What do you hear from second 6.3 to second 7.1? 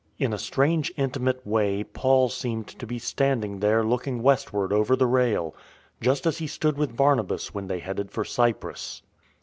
he stood with